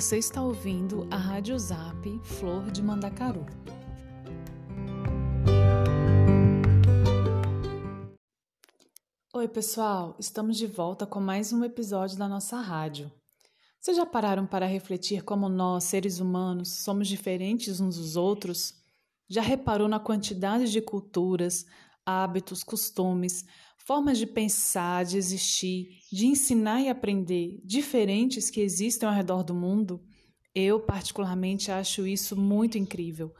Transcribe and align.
Você 0.00 0.16
está 0.16 0.42
ouvindo 0.42 1.06
a 1.10 1.16
Rádio 1.18 1.58
Zap 1.58 2.20
Flor 2.24 2.70
de 2.70 2.82
Mandacaru. 2.82 3.44
Oi, 9.34 9.46
pessoal! 9.46 10.16
Estamos 10.18 10.56
de 10.56 10.66
volta 10.66 11.06
com 11.06 11.20
mais 11.20 11.52
um 11.52 11.62
episódio 11.62 12.16
da 12.16 12.26
nossa 12.26 12.56
rádio. 12.62 13.12
Vocês 13.78 13.94
já 13.94 14.06
pararam 14.06 14.46
para 14.46 14.64
refletir 14.64 15.22
como 15.22 15.50
nós, 15.50 15.84
seres 15.84 16.18
humanos, 16.18 16.78
somos 16.82 17.06
diferentes 17.06 17.78
uns 17.78 17.98
dos 17.98 18.16
outros? 18.16 18.72
Já 19.28 19.42
reparou 19.42 19.86
na 19.86 20.00
quantidade 20.00 20.72
de 20.72 20.80
culturas, 20.80 21.66
hábitos, 22.06 22.64
costumes, 22.64 23.44
formas 23.84 24.18
de 24.18 24.26
pensar, 24.26 25.04
de 25.04 25.16
existir, 25.16 25.88
de 26.12 26.26
ensinar 26.26 26.80
e 26.80 26.88
aprender 26.88 27.60
diferentes 27.64 28.50
que 28.50 28.60
existem 28.60 29.08
ao 29.08 29.14
redor 29.14 29.42
do 29.42 29.54
mundo? 29.54 30.00
Eu, 30.54 30.80
particularmente, 30.80 31.70
acho 31.70 32.06
isso 32.06 32.36
muito 32.36 32.76
incrível. 32.76 33.32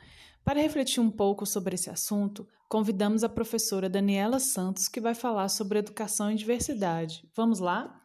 Para 0.44 0.60
refletir 0.60 1.00
um 1.00 1.10
pouco 1.10 1.44
sobre 1.44 1.74
esse 1.74 1.90
assunto, 1.90 2.46
convidamos 2.68 3.22
a 3.22 3.28
professora 3.28 3.88
Daniela 3.88 4.38
Santos, 4.38 4.88
que 4.88 5.00
vai 5.00 5.14
falar 5.14 5.48
sobre 5.48 5.78
educação 5.78 6.30
e 6.30 6.36
diversidade. 6.36 7.22
Vamos 7.36 7.58
lá? 7.58 7.96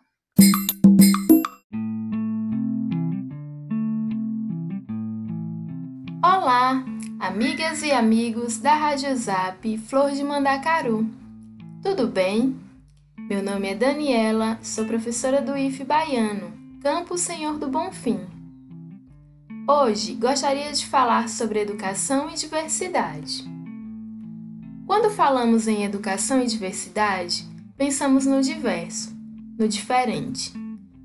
Olá, 6.23 6.83
amigas 7.19 7.81
e 7.83 7.91
amigos 7.91 8.57
da 8.57 8.75
Rádio 8.75 9.15
Zap 9.15 9.77
Flor 9.77 10.11
de 10.11 10.23
Mandacaru. 10.23 11.24
Tudo 11.85 12.07
bem? 12.07 12.59
Meu 13.15 13.43
nome 13.43 13.67
é 13.67 13.75
Daniela, 13.75 14.57
sou 14.63 14.85
professora 14.85 15.39
do 15.39 15.55
IF 15.55 15.83
Baiano, 15.83 16.51
Campo 16.81 17.15
Senhor 17.15 17.59
do 17.59 17.67
Bonfim. 17.67 18.21
Hoje 19.69 20.15
gostaria 20.15 20.71
de 20.71 20.83
falar 20.83 21.29
sobre 21.29 21.59
educação 21.59 22.27
e 22.27 22.33
diversidade. 22.33 23.45
Quando 24.87 25.11
falamos 25.11 25.67
em 25.67 25.83
educação 25.83 26.41
e 26.41 26.47
diversidade, 26.47 27.45
pensamos 27.77 28.25
no 28.25 28.41
diverso, 28.41 29.15
no 29.55 29.67
diferente. 29.67 30.53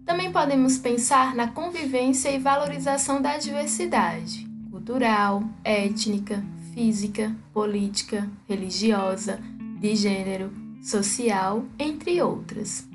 Também 0.07 0.33
podemos 0.33 0.79
pensar 0.79 1.35
na 1.35 1.49
convivência 1.49 2.31
e 2.31 2.39
valorização 2.39 3.21
da 3.21 3.37
diversidade 3.37 4.49
cultural, 4.71 5.45
étnica, 5.63 6.43
física, 6.73 7.37
política, 7.53 8.27
religiosa, 8.49 9.39
de 9.79 9.95
gênero, 9.95 10.60
social, 10.81 11.65
entre 11.79 12.23
outras. 12.23 12.89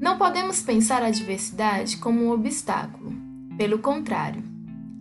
Não 0.00 0.18
podemos 0.18 0.62
pensar 0.62 1.02
a 1.02 1.10
diversidade 1.10 1.98
como 1.98 2.24
um 2.24 2.30
obstáculo. 2.30 3.12
Pelo 3.56 3.78
contrário, 3.78 4.42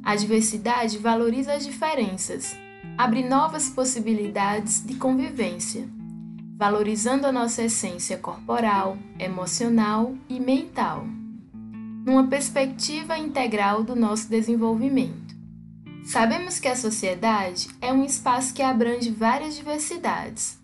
a 0.03 0.16
diversidade 0.16 0.97
valoriza 0.97 1.53
as 1.53 1.66
diferenças, 1.66 2.56
abre 2.97 3.28
novas 3.28 3.69
possibilidades 3.69 4.86
de 4.86 4.95
convivência, 4.95 5.88
valorizando 6.58 7.25
a 7.25 7.31
nossa 7.31 7.64
essência 7.64 8.17
corporal, 8.17 8.97
emocional 9.17 10.14
e 10.30 10.39
mental, 10.39 11.08
numa 12.06 12.28
perspectiva 12.28 13.17
integral 13.17 13.84
do 13.84 13.95
nosso 13.95 14.30
desenvolvimento. 14.30 15.34
Sabemos 16.06 16.59
que 16.59 16.67
a 16.67 16.75
sociedade 16.75 17.69
é 17.81 17.91
um 17.91 18.03
espaço 18.03 18.53
que 18.53 18.61
abrange 18.61 19.09
várias 19.09 19.56
diversidades 19.56 20.61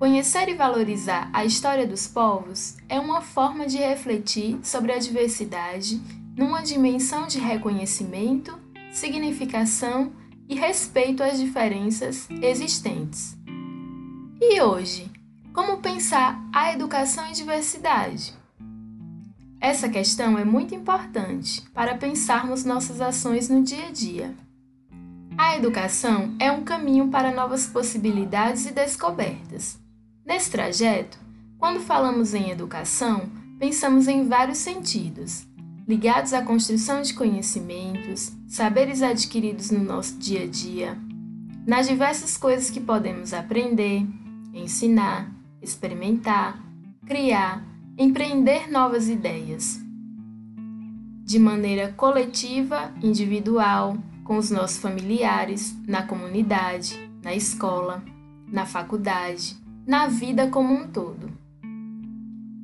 Conhecer 0.00 0.48
e 0.48 0.54
valorizar 0.54 1.28
a 1.30 1.44
história 1.44 1.86
dos 1.86 2.06
povos 2.06 2.78
é 2.88 2.98
uma 2.98 3.20
forma 3.20 3.66
de 3.66 3.76
refletir 3.76 4.58
sobre 4.62 4.92
a 4.92 4.98
diversidade 4.98 6.00
numa 6.34 6.62
dimensão 6.62 7.26
de 7.26 7.38
reconhecimento, 7.38 8.58
significação 8.90 10.10
e 10.48 10.54
respeito 10.54 11.22
às 11.22 11.38
diferenças 11.38 12.26
existentes. 12.40 13.36
E 14.40 14.62
hoje, 14.62 15.10
como 15.52 15.82
pensar 15.82 16.42
a 16.50 16.72
educação 16.72 17.26
em 17.26 17.32
diversidade? 17.32 18.32
Essa 19.60 19.86
questão 19.86 20.38
é 20.38 20.46
muito 20.46 20.74
importante 20.74 21.60
para 21.74 21.98
pensarmos 21.98 22.64
nossas 22.64 23.02
ações 23.02 23.50
no 23.50 23.62
dia 23.62 23.88
a 23.88 23.90
dia. 23.90 24.34
A 25.36 25.58
educação 25.58 26.34
é 26.38 26.50
um 26.50 26.64
caminho 26.64 27.08
para 27.08 27.30
novas 27.30 27.66
possibilidades 27.66 28.64
e 28.64 28.72
descobertas. 28.72 29.78
Nesse 30.30 30.48
trajeto, 30.48 31.18
quando 31.58 31.80
falamos 31.80 32.34
em 32.34 32.50
educação, 32.50 33.28
pensamos 33.58 34.06
em 34.06 34.28
vários 34.28 34.58
sentidos, 34.58 35.44
ligados 35.88 36.32
à 36.32 36.40
construção 36.40 37.02
de 37.02 37.12
conhecimentos, 37.14 38.30
saberes 38.46 39.02
adquiridos 39.02 39.72
no 39.72 39.82
nosso 39.82 40.16
dia 40.18 40.44
a 40.44 40.46
dia, 40.46 40.96
nas 41.66 41.88
diversas 41.88 42.36
coisas 42.36 42.70
que 42.70 42.78
podemos 42.78 43.34
aprender, 43.34 44.06
ensinar, 44.54 45.34
experimentar, 45.60 46.62
criar, 47.04 47.66
empreender 47.98 48.70
novas 48.70 49.08
ideias. 49.08 49.80
De 51.24 51.40
maneira 51.40 51.92
coletiva, 51.94 52.94
individual, 53.02 53.98
com 54.22 54.36
os 54.36 54.48
nossos 54.48 54.78
familiares, 54.78 55.76
na 55.88 56.04
comunidade, 56.04 56.96
na 57.20 57.34
escola, 57.34 58.00
na 58.46 58.64
faculdade, 58.64 59.59
na 59.90 60.06
vida 60.06 60.46
como 60.46 60.72
um 60.72 60.86
todo. 60.86 61.28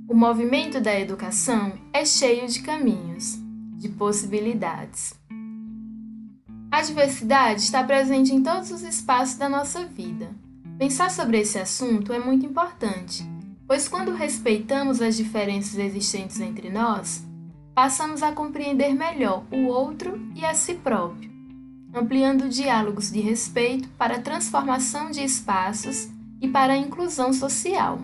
O 0.09 0.15
movimento 0.15 0.81
da 0.81 0.97
educação 0.97 1.73
é 1.93 2.05
cheio 2.05 2.47
de 2.47 2.63
caminhos, 2.63 3.37
de 3.77 3.89
possibilidades. 3.89 5.13
A 6.71 6.83
diversidade 6.83 7.63
está 7.63 7.83
presente 7.83 8.33
em 8.33 8.45
todos 8.45 8.71
os 8.71 8.85
espaços 8.85 9.37
da 9.37 9.49
nossa 9.49 9.85
vida. 9.87 10.31
Pensar 10.79 11.11
sobre 11.11 11.41
esse 11.41 11.59
assunto 11.59 12.13
é 12.13 12.21
muito 12.21 12.47
importante, 12.47 13.29
pois 13.67 13.89
quando 13.89 14.15
respeitamos 14.15 15.03
as 15.03 15.17
diferenças 15.17 15.81
existentes 15.81 16.41
entre 16.41 16.71
nós, 16.71 17.27
passamos 17.75 18.23
a 18.23 18.31
compreender 18.31 18.95
melhor 18.95 19.43
o 19.51 19.67
outro 19.67 20.17
e 20.37 20.45
a 20.45 20.55
si 20.55 20.75
próprio, 20.75 21.29
ampliando 21.93 22.49
diálogos 22.49 23.11
de 23.11 23.19
respeito 23.19 23.89
para 23.99 24.15
a 24.15 24.23
transformação 24.23 25.11
de 25.11 25.25
espaços 25.25 26.15
e 26.41 26.49
para 26.49 26.75
a 26.75 26.79
inclusão 26.79 27.33
social. 27.33 27.99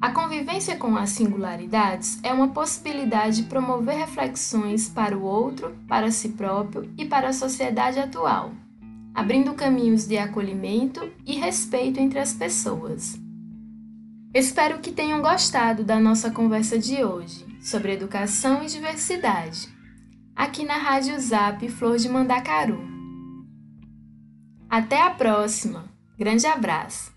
A 0.00 0.12
convivência 0.12 0.76
com 0.76 0.96
as 0.96 1.10
singularidades 1.10 2.18
é 2.22 2.32
uma 2.32 2.48
possibilidade 2.48 3.42
de 3.42 3.48
promover 3.48 3.96
reflexões 3.96 4.88
para 4.88 5.16
o 5.16 5.22
outro, 5.22 5.76
para 5.86 6.10
si 6.10 6.30
próprio 6.30 6.90
e 6.96 7.04
para 7.04 7.28
a 7.28 7.32
sociedade 7.34 7.98
atual, 7.98 8.52
abrindo 9.14 9.52
caminhos 9.52 10.06
de 10.06 10.16
acolhimento 10.16 11.06
e 11.26 11.34
respeito 11.34 12.00
entre 12.00 12.18
as 12.18 12.32
pessoas. 12.32 13.20
Espero 14.32 14.78
que 14.78 14.90
tenham 14.90 15.20
gostado 15.20 15.84
da 15.84 16.00
nossa 16.00 16.30
conversa 16.30 16.78
de 16.78 17.04
hoje 17.04 17.44
sobre 17.60 17.92
educação 17.92 18.62
e 18.62 18.66
diversidade, 18.66 19.68
aqui 20.34 20.64
na 20.64 20.78
Rádio 20.78 21.20
Zap 21.20 21.68
Flor 21.68 21.98
de 21.98 22.08
Mandacaru. 22.08 22.80
Até 24.70 25.02
a 25.02 25.10
próxima! 25.10 25.99
Grande 26.20 26.46
abraço! 26.46 27.10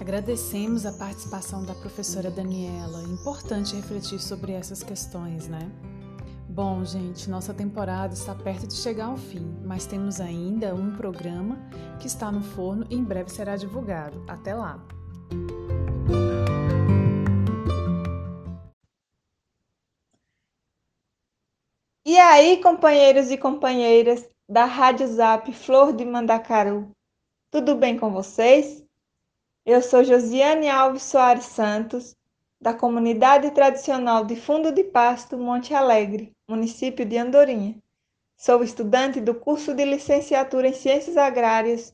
Agradecemos 0.00 0.84
a 0.84 0.90
participação 0.90 1.64
da 1.64 1.76
professora 1.76 2.28
Daniela. 2.28 3.04
Importante 3.04 3.76
refletir 3.76 4.18
sobre 4.18 4.50
essas 4.50 4.82
questões, 4.82 5.46
né? 5.46 5.70
Bom, 6.48 6.84
gente, 6.84 7.30
nossa 7.30 7.54
temporada 7.54 8.14
está 8.14 8.34
perto 8.34 8.66
de 8.66 8.74
chegar 8.74 9.06
ao 9.06 9.16
fim, 9.16 9.60
mas 9.64 9.86
temos 9.86 10.20
ainda 10.20 10.74
um 10.74 10.96
programa 10.96 11.56
que 12.00 12.08
está 12.08 12.32
no 12.32 12.42
forno 12.42 12.84
e 12.90 12.96
em 12.96 13.04
breve 13.04 13.30
será 13.30 13.54
divulgado. 13.54 14.20
Até 14.26 14.52
lá! 14.56 14.84
Aí, 22.30 22.62
companheiros 22.62 23.32
e 23.32 23.36
companheiras 23.36 24.28
da 24.48 24.64
Rádio 24.64 25.04
Zap 25.08 25.52
Flor 25.52 25.92
de 25.92 26.04
Mandacaru, 26.04 26.92
tudo 27.50 27.74
bem 27.74 27.98
com 27.98 28.12
vocês? 28.12 28.84
Eu 29.66 29.82
sou 29.82 30.04
Josiane 30.04 30.68
Alves 30.68 31.02
Soares 31.02 31.46
Santos, 31.46 32.14
da 32.60 32.72
comunidade 32.72 33.50
tradicional 33.50 34.24
de 34.24 34.36
Fundo 34.36 34.70
de 34.70 34.84
Pasto, 34.84 35.36
Monte 35.36 35.74
Alegre, 35.74 36.32
município 36.48 37.04
de 37.04 37.18
Andorinha. 37.18 37.76
Sou 38.36 38.62
estudante 38.62 39.20
do 39.20 39.34
curso 39.34 39.74
de 39.74 39.84
licenciatura 39.84 40.68
em 40.68 40.72
Ciências 40.72 41.16
Agrárias 41.16 41.92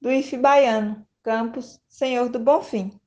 do 0.00 0.10
IF 0.10 0.34
Baiano, 0.38 1.06
campus 1.22 1.78
Senhor 1.86 2.30
do 2.30 2.38
Bonfim. 2.38 2.98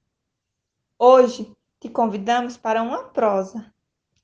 Hoje 1.00 1.52
te 1.80 1.90
convidamos 1.90 2.56
para 2.56 2.84
uma 2.84 3.06
prosa. 3.06 3.74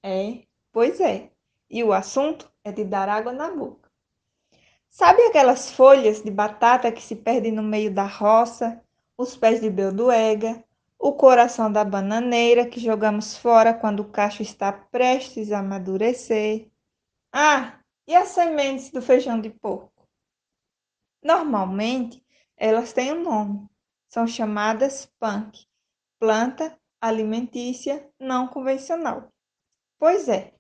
É, 0.04 0.44
pois 0.72 1.00
é 1.00 1.33
e 1.70 1.84
o 1.84 1.94
assunto 1.94 2.52
é 2.64 2.72
de 2.72 2.84
dar 2.84 3.10
água 3.10 3.32
na 3.32 3.50
boca. 3.50 3.92
Sabe 4.90 5.24
aquelas 5.24 5.72
folhas 5.72 6.22
de 6.22 6.30
batata 6.30 6.92
que 6.92 7.02
se 7.02 7.16
perdem 7.16 7.52
no 7.52 7.64
meio 7.64 7.92
da 7.94 8.06
roça, 8.06 8.84
os 9.18 9.36
pés 9.36 9.60
de 9.60 9.70
belduega, 9.70 10.64
o 11.00 11.14
coração 11.14 11.72
da 11.72 11.84
bananeira 11.84 12.68
que 12.68 12.80
jogamos 12.80 13.36
fora 13.36 13.74
quando 13.74 14.02
o 14.02 14.10
cacho 14.10 14.42
está 14.42 14.72
prestes 14.72 15.52
a 15.52 15.60
amadurecer? 15.60 16.70
Ah, 17.32 17.80
e 18.08 18.16
as 18.16 18.30
sementes 18.30 18.92
do 18.92 19.02
feijão 19.02 19.42
de 19.42 19.50
porco? 19.50 20.08
Normalmente, 21.24 22.24
elas 22.56 22.94
têm 22.94 23.14
um 23.14 23.24
nome. 23.24 23.68
São 24.08 24.28
chamadas 24.28 25.12
punk, 25.20 25.66
planta 26.20 26.78
alimentícia 27.02 28.08
não 28.20 28.48
convencional. 28.48 29.30
Pois 29.98 30.30
é. 30.30 30.53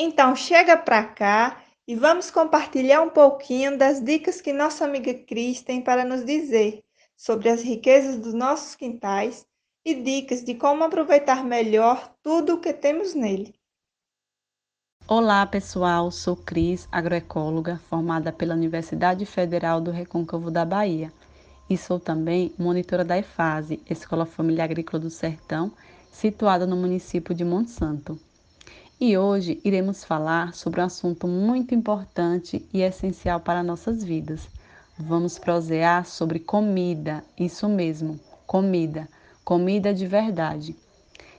Então 0.00 0.36
chega 0.36 0.76
para 0.76 1.02
cá 1.02 1.60
e 1.84 1.96
vamos 1.96 2.30
compartilhar 2.30 3.02
um 3.02 3.10
pouquinho 3.10 3.76
das 3.76 4.00
dicas 4.00 4.40
que 4.40 4.52
nossa 4.52 4.84
amiga 4.84 5.12
Cris 5.12 5.60
tem 5.60 5.82
para 5.82 6.04
nos 6.04 6.24
dizer 6.24 6.84
sobre 7.16 7.48
as 7.48 7.62
riquezas 7.62 8.16
dos 8.16 8.32
nossos 8.32 8.76
quintais 8.76 9.44
e 9.84 9.96
dicas 9.96 10.44
de 10.44 10.54
como 10.54 10.84
aproveitar 10.84 11.42
melhor 11.42 12.14
tudo 12.22 12.54
o 12.54 12.60
que 12.60 12.72
temos 12.72 13.12
nele. 13.12 13.52
Olá, 15.08 15.44
pessoal. 15.44 16.12
Sou 16.12 16.36
Cris, 16.36 16.86
agroecóloga, 16.92 17.80
formada 17.90 18.32
pela 18.32 18.54
Universidade 18.54 19.26
Federal 19.26 19.80
do 19.80 19.90
Recôncavo 19.90 20.48
da 20.48 20.64
Bahia. 20.64 21.12
E 21.68 21.76
sou 21.76 21.98
também 21.98 22.54
monitora 22.56 23.04
da 23.04 23.18
EFASE, 23.18 23.82
Escola 23.90 24.24
Família 24.24 24.62
Agrícola 24.62 25.00
do 25.02 25.10
Sertão, 25.10 25.72
situada 26.12 26.68
no 26.68 26.76
município 26.76 27.34
de 27.34 27.44
Monte 27.44 27.72
Santo. 27.72 28.27
E 29.00 29.16
hoje 29.16 29.60
iremos 29.64 30.02
falar 30.02 30.54
sobre 30.54 30.80
um 30.80 30.84
assunto 30.84 31.28
muito 31.28 31.72
importante 31.72 32.66
e 32.74 32.82
essencial 32.82 33.38
para 33.38 33.62
nossas 33.62 34.02
vidas. 34.02 34.48
Vamos 34.98 35.38
prosear 35.38 36.04
sobre 36.04 36.40
comida, 36.40 37.22
isso 37.38 37.68
mesmo, 37.68 38.18
comida, 38.44 39.08
comida 39.44 39.94
de 39.94 40.04
verdade. 40.04 40.74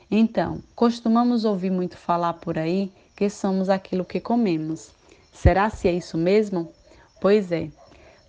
Então, 0.09 0.63
costumamos 0.73 1.43
ouvir 1.43 1.69
muito 1.69 1.97
falar 1.97 2.35
por 2.35 2.57
aí 2.57 2.93
que 3.13 3.29
somos 3.29 3.67
aquilo 3.67 4.05
que 4.05 4.21
comemos. 4.21 4.91
Será 5.33 5.69
se 5.69 5.89
é 5.89 5.91
isso 5.91 6.17
mesmo? 6.17 6.71
Pois 7.19 7.51
é. 7.51 7.69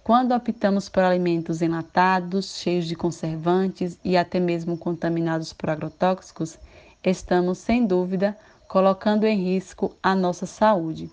Quando 0.03 0.35
optamos 0.35 0.88
por 0.88 1.05
alimentos 1.05 1.62
enlatados, 1.62 2.56
cheios 2.56 2.85
de 2.85 2.97
conservantes 2.97 3.97
e 4.05 4.17
até 4.17 4.41
mesmo 4.41 4.77
contaminados 4.77 5.53
por 5.53 5.71
agrotóxicos, 5.71 6.59
estamos, 7.05 7.59
sem 7.59 7.87
dúvida, 7.87 8.37
colocando 8.70 9.25
em 9.25 9.37
risco 9.37 9.96
a 10.00 10.14
nossa 10.14 10.46
saúde. 10.46 11.11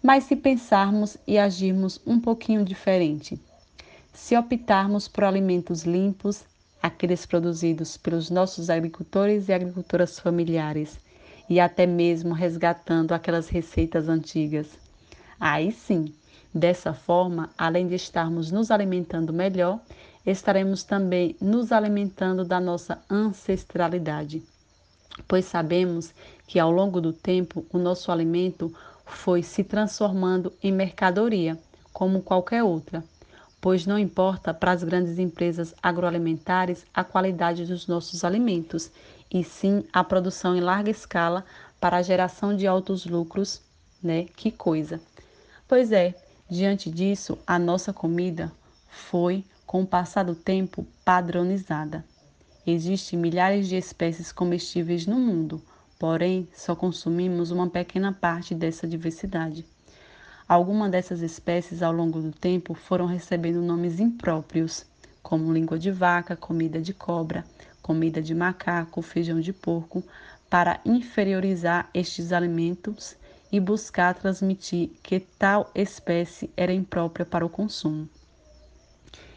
Mas 0.00 0.22
se 0.22 0.36
pensarmos 0.36 1.16
e 1.26 1.36
agirmos 1.36 2.00
um 2.06 2.20
pouquinho 2.20 2.64
diferente, 2.64 3.40
se 4.14 4.36
optarmos 4.36 5.08
por 5.08 5.24
alimentos 5.24 5.82
limpos, 5.82 6.44
aqueles 6.80 7.26
produzidos 7.26 7.96
pelos 7.96 8.30
nossos 8.30 8.70
agricultores 8.70 9.48
e 9.48 9.52
agricultoras 9.52 10.20
familiares, 10.20 10.96
e 11.50 11.58
até 11.58 11.86
mesmo 11.86 12.32
resgatando 12.32 13.10
aquelas 13.10 13.48
receitas 13.48 14.08
antigas, 14.08 14.68
aí 15.40 15.72
sim, 15.72 16.14
dessa 16.54 16.94
forma, 16.94 17.50
além 17.58 17.88
de 17.88 17.96
estarmos 17.96 18.52
nos 18.52 18.70
alimentando 18.70 19.32
melhor, 19.32 19.80
estaremos 20.24 20.84
também 20.84 21.34
nos 21.40 21.72
alimentando 21.72 22.44
da 22.44 22.60
nossa 22.60 23.02
ancestralidade 23.10 24.40
pois 25.26 25.44
sabemos 25.44 26.12
que 26.46 26.58
ao 26.58 26.70
longo 26.70 27.00
do 27.00 27.12
tempo 27.12 27.64
o 27.72 27.78
nosso 27.78 28.12
alimento 28.12 28.72
foi 29.04 29.42
se 29.42 29.62
transformando 29.64 30.52
em 30.62 30.72
mercadoria, 30.72 31.58
como 31.92 32.22
qualquer 32.22 32.62
outra, 32.62 33.02
pois 33.60 33.86
não 33.86 33.98
importa 33.98 34.52
para 34.52 34.72
as 34.72 34.82
grandes 34.84 35.18
empresas 35.18 35.74
agroalimentares 35.82 36.84
a 36.92 37.02
qualidade 37.02 37.64
dos 37.64 37.86
nossos 37.86 38.24
alimentos, 38.24 38.90
e 39.32 39.42
sim 39.42 39.84
a 39.92 40.04
produção 40.04 40.56
em 40.56 40.60
larga 40.60 40.90
escala 40.90 41.44
para 41.80 41.96
a 41.96 42.02
geração 42.02 42.56
de 42.56 42.66
altos 42.66 43.06
lucros, 43.06 43.60
né? 44.02 44.26
Que 44.36 44.50
coisa. 44.50 45.00
Pois 45.66 45.90
é, 45.90 46.14
diante 46.48 46.90
disso, 46.90 47.38
a 47.46 47.58
nossa 47.58 47.92
comida 47.92 48.52
foi, 48.88 49.44
com 49.66 49.82
o 49.82 49.86
passar 49.86 50.24
do 50.24 50.34
tempo, 50.34 50.86
padronizada. 51.04 52.04
Existem 52.66 53.16
milhares 53.16 53.68
de 53.68 53.76
espécies 53.76 54.32
comestíveis 54.32 55.06
no 55.06 55.14
mundo, 55.20 55.62
porém 56.00 56.48
só 56.52 56.74
consumimos 56.74 57.52
uma 57.52 57.70
pequena 57.70 58.12
parte 58.12 58.56
dessa 58.56 58.88
diversidade. 58.88 59.64
Algumas 60.48 60.90
dessas 60.90 61.22
espécies, 61.22 61.80
ao 61.80 61.92
longo 61.92 62.20
do 62.20 62.32
tempo, 62.32 62.74
foram 62.74 63.06
recebendo 63.06 63.62
nomes 63.62 64.00
impróprios, 64.00 64.84
como 65.22 65.52
língua 65.52 65.78
de 65.78 65.92
vaca, 65.92 66.34
comida 66.34 66.80
de 66.80 66.92
cobra, 66.92 67.44
comida 67.80 68.20
de 68.20 68.34
macaco, 68.34 69.00
feijão 69.00 69.40
de 69.40 69.52
porco, 69.52 70.02
para 70.50 70.80
inferiorizar 70.84 71.88
estes 71.94 72.32
alimentos 72.32 73.14
e 73.52 73.60
buscar 73.60 74.12
transmitir 74.14 74.90
que 75.04 75.20
tal 75.20 75.70
espécie 75.72 76.50
era 76.56 76.72
imprópria 76.72 77.24
para 77.24 77.46
o 77.46 77.48
consumo. 77.48 78.08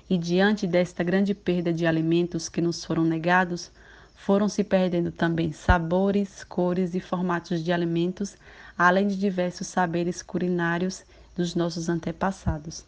E 0.10 0.18
diante 0.18 0.66
desta 0.66 1.04
grande 1.04 1.36
perda 1.36 1.72
de 1.72 1.86
alimentos 1.86 2.50
que 2.50 2.62
nos 2.62 2.84
foram 2.84 3.04
negados, 3.04 3.72
foram 4.16 4.50
se 4.50 4.64
perdendo 4.64 5.12
também 5.12 5.52
sabores, 5.52 6.44
cores 6.44 6.96
e 6.96 7.00
formatos 7.00 7.64
de 7.64 7.72
alimentos, 7.72 8.36
além 8.76 9.08
de 9.08 9.16
diversos 9.16 9.68
saberes 9.68 10.24
culinários 10.24 11.04
dos 11.36 11.54
nossos 11.54 11.90
antepassados. 11.90 12.84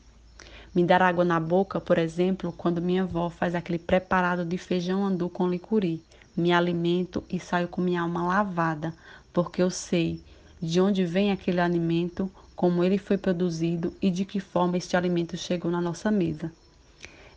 Me 0.73 0.83
dar 0.83 1.01
água 1.01 1.23
na 1.23 1.39
boca, 1.39 1.79
por 1.79 1.97
exemplo, 1.97 2.51
quando 2.51 2.81
minha 2.81 3.03
avó 3.03 3.29
faz 3.29 3.53
aquele 3.53 3.77
preparado 3.77 4.43
de 4.43 4.57
feijão 4.57 5.05
andu 5.05 5.29
com 5.29 5.47
licuri. 5.47 6.01
Me 6.35 6.51
alimento 6.51 7.23
e 7.29 7.39
saio 7.39 7.67
com 7.67 7.81
minha 7.81 8.01
alma 8.01 8.25
lavada, 8.25 8.95
porque 9.31 9.61
eu 9.61 9.69
sei 9.69 10.19
de 10.61 10.81
onde 10.81 11.05
vem 11.05 11.31
aquele 11.31 11.59
alimento, 11.59 12.31
como 12.55 12.83
ele 12.83 12.97
foi 12.97 13.17
produzido 13.17 13.93
e 14.01 14.09
de 14.09 14.25
que 14.25 14.39
forma 14.39 14.77
este 14.77 14.97
alimento 14.97 15.37
chegou 15.37 15.69
na 15.69 15.81
nossa 15.81 16.09
mesa. 16.09 16.51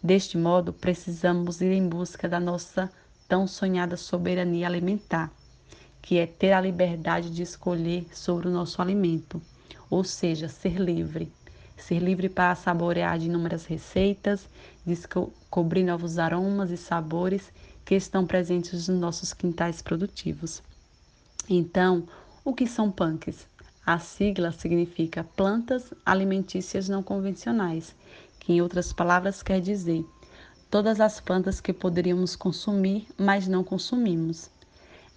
Deste 0.04 0.36
modo, 0.36 0.70
precisamos 0.70 1.62
ir 1.62 1.72
em 1.72 1.88
busca 1.88 2.28
da 2.28 2.38
nossa 2.38 2.92
tão 3.26 3.46
sonhada 3.46 3.96
soberania 3.96 4.66
alimentar, 4.66 5.32
que 6.02 6.18
é 6.18 6.26
ter 6.26 6.52
a 6.52 6.60
liberdade 6.60 7.30
de 7.30 7.40
escolher 7.40 8.06
sobre 8.12 8.46
o 8.46 8.50
nosso 8.50 8.82
alimento, 8.82 9.40
ou 9.88 10.04
seja, 10.04 10.46
ser 10.46 10.78
livre. 10.78 11.32
Ser 11.74 12.00
livre 12.00 12.28
para 12.28 12.54
saborear 12.54 13.18
de 13.18 13.28
inúmeras 13.28 13.64
receitas, 13.64 14.46
descobrir 14.84 15.84
novos 15.84 16.18
aromas 16.18 16.70
e 16.70 16.76
sabores 16.76 17.50
que 17.82 17.94
estão 17.94 18.26
presentes 18.26 18.86
nos 18.88 19.00
nossos 19.00 19.32
quintais 19.32 19.80
produtivos. 19.80 20.62
Então, 21.48 22.06
o 22.44 22.52
que 22.52 22.66
são 22.66 22.92
punks? 22.92 23.46
A 23.86 23.98
sigla 23.98 24.50
significa 24.50 25.26
Plantas 25.36 25.92
Alimentícias 26.06 26.88
Não 26.88 27.02
Convencionais 27.02 27.94
que 28.40 28.54
em 28.54 28.62
outras 28.62 28.94
palavras 28.94 29.42
quer 29.42 29.60
dizer 29.60 30.02
todas 30.70 31.02
as 31.02 31.20
plantas 31.20 31.60
que 31.60 31.70
poderíamos 31.70 32.34
consumir, 32.34 33.06
mas 33.18 33.46
não 33.46 33.62
consumimos. 33.62 34.50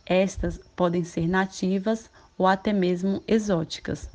Estas 0.05 0.59
podem 0.75 1.05
ser 1.05 1.29
nativas 1.29 2.09
ou 2.37 2.45
até 2.45 2.73
mesmo 2.73 3.23
exóticas. 3.25 4.09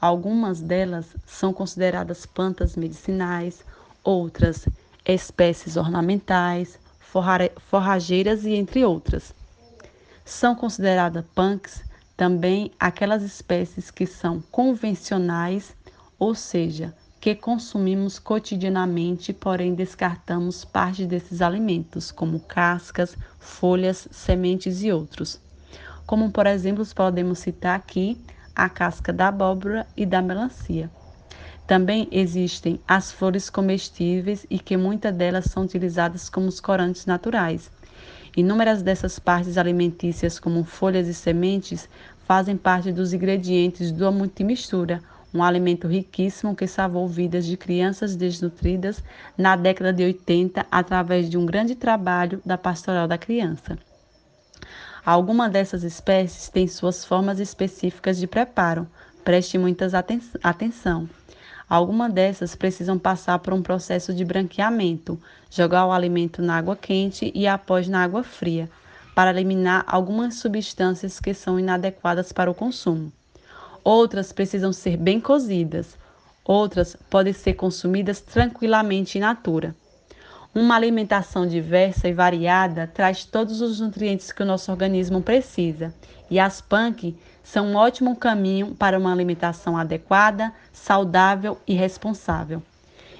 Algumas 0.00 0.60
delas 0.60 1.14
são 1.24 1.52
consideradas 1.52 2.26
plantas 2.26 2.74
medicinais, 2.74 3.64
outras 4.02 4.66
espécies 5.06 5.76
ornamentais, 5.76 6.80
forrageiras 7.70 8.44
e 8.44 8.54
entre 8.54 8.84
outras. 8.84 9.32
São 10.24 10.56
consideradas 10.56 11.24
punks 11.32 11.84
também 12.16 12.70
aquelas 12.78 13.22
espécies 13.22 13.90
que 13.90 14.06
são 14.06 14.40
convencionais, 14.50 15.74
ou 16.18 16.34
seja, 16.34 16.94
que 17.20 17.34
consumimos 17.34 18.18
cotidianamente, 18.18 19.32
porém 19.32 19.74
descartamos 19.74 20.64
parte 20.64 21.06
desses 21.06 21.40
alimentos, 21.40 22.12
como 22.12 22.38
cascas, 22.38 23.16
folhas, 23.38 24.06
sementes 24.10 24.82
e 24.82 24.92
outros. 24.92 25.40
Como, 26.06 26.30
por 26.30 26.46
exemplo, 26.46 26.84
podemos 26.94 27.38
citar 27.38 27.76
aqui 27.76 28.20
a 28.54 28.68
casca 28.68 29.12
da 29.12 29.28
abóbora 29.28 29.86
e 29.96 30.04
da 30.04 30.20
melancia. 30.20 30.90
Também 31.66 32.06
existem 32.12 32.78
as 32.86 33.10
flores 33.10 33.48
comestíveis 33.48 34.46
e 34.50 34.58
que 34.58 34.76
muitas 34.76 35.14
delas 35.14 35.46
são 35.46 35.62
utilizadas 35.62 36.28
como 36.28 36.50
corantes 36.60 37.06
naturais. 37.06 37.70
Inúmeras 38.36 38.82
dessas 38.82 39.18
partes 39.18 39.56
alimentícias, 39.56 40.40
como 40.40 40.64
folhas 40.64 41.06
e 41.06 41.14
sementes, 41.14 41.88
fazem 42.26 42.56
parte 42.56 42.90
dos 42.90 43.12
ingredientes 43.12 43.92
do 43.92 44.10
multimistura, 44.10 45.00
um 45.32 45.42
alimento 45.42 45.86
riquíssimo 45.86 46.54
que 46.54 46.66
salvou 46.66 47.06
vidas 47.06 47.46
de 47.46 47.56
crianças 47.56 48.16
desnutridas 48.16 49.02
na 49.38 49.54
década 49.54 49.92
de 49.92 50.02
80 50.02 50.66
através 50.70 51.30
de 51.30 51.38
um 51.38 51.46
grande 51.46 51.74
trabalho 51.74 52.40
da 52.44 52.58
Pastoral 52.58 53.06
da 53.06 53.18
Criança. 53.18 53.78
Algumas 55.04 55.52
dessas 55.52 55.84
espécies 55.84 56.48
têm 56.48 56.66
suas 56.66 57.04
formas 57.04 57.38
específicas 57.38 58.16
de 58.16 58.26
preparo, 58.26 58.88
preste 59.24 59.58
muita 59.58 59.86
atenção. 60.42 61.08
Algumas 61.68 62.12
dessas 62.12 62.54
precisam 62.54 62.98
passar 62.98 63.38
por 63.38 63.54
um 63.54 63.62
processo 63.62 64.12
de 64.12 64.24
branqueamento, 64.24 65.18
jogar 65.50 65.86
o 65.86 65.92
alimento 65.92 66.42
na 66.42 66.56
água 66.56 66.76
quente 66.76 67.32
e 67.34 67.46
após 67.46 67.88
na 67.88 68.02
água 68.02 68.22
fria, 68.22 68.68
para 69.14 69.30
eliminar 69.30 69.84
algumas 69.86 70.36
substâncias 70.36 71.18
que 71.18 71.32
são 71.32 71.58
inadequadas 71.58 72.32
para 72.32 72.50
o 72.50 72.54
consumo. 72.54 73.12
Outras 73.82 74.32
precisam 74.32 74.72
ser 74.72 74.96
bem 74.96 75.20
cozidas, 75.20 75.96
outras 76.44 76.96
podem 77.08 77.32
ser 77.32 77.54
consumidas 77.54 78.20
tranquilamente 78.20 79.18
in 79.18 79.22
natura. 79.22 79.74
Uma 80.54 80.76
alimentação 80.76 81.48
diversa 81.48 82.06
e 82.06 82.12
variada 82.12 82.86
traz 82.86 83.24
todos 83.24 83.60
os 83.60 83.80
nutrientes 83.80 84.30
que 84.30 84.40
o 84.40 84.46
nosso 84.46 84.70
organismo 84.70 85.20
precisa, 85.20 85.92
e 86.30 86.38
as 86.38 86.60
punk 86.60 87.16
são 87.42 87.66
um 87.66 87.74
ótimo 87.74 88.14
caminho 88.14 88.72
para 88.72 88.96
uma 88.96 89.12
alimentação 89.12 89.76
adequada, 89.76 90.52
saudável 90.72 91.58
e 91.66 91.74
responsável. 91.74 92.62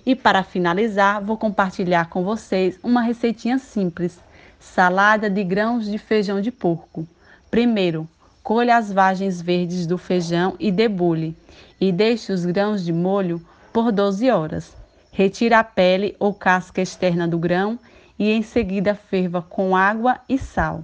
E 0.06 0.14
para 0.14 0.44
finalizar, 0.44 1.20
vou 1.20 1.36
compartilhar 1.36 2.08
com 2.08 2.22
vocês 2.22 2.78
uma 2.84 3.02
receitinha 3.02 3.58
simples: 3.58 4.16
salada 4.60 5.28
de 5.28 5.42
grãos 5.42 5.86
de 5.86 5.98
feijão 5.98 6.40
de 6.40 6.52
porco. 6.52 7.04
Primeiro, 7.50 8.08
colha 8.44 8.76
as 8.76 8.92
vagens 8.92 9.42
verdes 9.42 9.88
do 9.88 9.98
feijão 9.98 10.54
e 10.60 10.70
debule, 10.70 11.36
e 11.80 11.90
deixe 11.90 12.32
os 12.32 12.44
grãos 12.44 12.84
de 12.84 12.92
molho 12.92 13.44
por 13.72 13.90
12 13.90 14.30
horas. 14.30 14.83
Retire 15.16 15.54
a 15.54 15.62
pele 15.62 16.16
ou 16.18 16.34
casca 16.34 16.82
externa 16.82 17.28
do 17.28 17.38
grão 17.38 17.78
e 18.18 18.32
em 18.32 18.42
seguida 18.42 18.96
ferva 18.96 19.40
com 19.40 19.76
água 19.76 20.18
e 20.28 20.36
sal. 20.36 20.82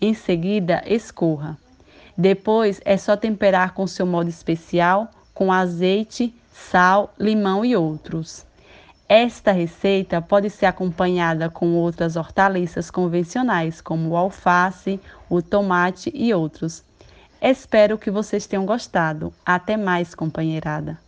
Em 0.00 0.14
seguida, 0.14 0.84
escorra. 0.86 1.58
Depois 2.16 2.80
é 2.84 2.96
só 2.96 3.16
temperar 3.16 3.74
com 3.74 3.84
seu 3.88 4.06
modo 4.06 4.30
especial, 4.30 5.10
com 5.34 5.52
azeite, 5.52 6.32
sal, 6.52 7.12
limão 7.18 7.64
e 7.64 7.74
outros. 7.74 8.46
Esta 9.08 9.50
receita 9.50 10.22
pode 10.22 10.48
ser 10.48 10.66
acompanhada 10.66 11.50
com 11.50 11.74
outras 11.74 12.14
hortaliças 12.14 12.88
convencionais, 12.88 13.80
como 13.80 14.10
o 14.10 14.16
alface, 14.16 15.00
o 15.28 15.42
tomate 15.42 16.08
e 16.14 16.32
outros. 16.32 16.84
Espero 17.40 17.98
que 17.98 18.12
vocês 18.12 18.46
tenham 18.46 18.64
gostado. 18.64 19.34
Até 19.44 19.76
mais, 19.76 20.14
companheirada! 20.14 21.01